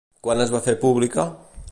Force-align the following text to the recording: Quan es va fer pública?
Quan 0.27 0.39
es 0.45 0.53
va 0.55 0.61
fer 0.69 0.75
pública? 0.85 1.27